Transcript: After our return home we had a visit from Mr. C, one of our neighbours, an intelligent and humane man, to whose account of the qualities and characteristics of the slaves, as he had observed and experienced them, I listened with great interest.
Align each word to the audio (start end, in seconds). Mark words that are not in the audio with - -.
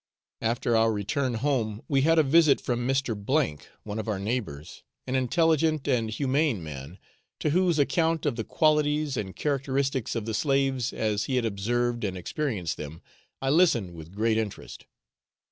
After 0.41 0.75
our 0.75 0.91
return 0.91 1.35
home 1.35 1.83
we 1.87 2.01
had 2.01 2.17
a 2.17 2.23
visit 2.23 2.59
from 2.59 2.87
Mr. 2.87 3.13
C, 3.61 3.67
one 3.83 3.99
of 3.99 4.07
our 4.07 4.17
neighbours, 4.17 4.81
an 5.05 5.13
intelligent 5.13 5.87
and 5.87 6.09
humane 6.09 6.63
man, 6.63 6.97
to 7.39 7.51
whose 7.51 7.77
account 7.77 8.25
of 8.25 8.35
the 8.35 8.43
qualities 8.43 9.15
and 9.15 9.35
characteristics 9.35 10.15
of 10.15 10.25
the 10.25 10.33
slaves, 10.33 10.91
as 10.91 11.25
he 11.25 11.35
had 11.35 11.45
observed 11.45 12.03
and 12.03 12.17
experienced 12.17 12.77
them, 12.77 13.03
I 13.43 13.51
listened 13.51 13.93
with 13.93 14.15
great 14.15 14.39
interest. 14.39 14.87